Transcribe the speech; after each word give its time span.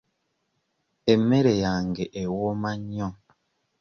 Emmere 1.13 1.53
yange 1.63 2.03
ewooma 2.21 2.71
nnyo. 2.79 3.09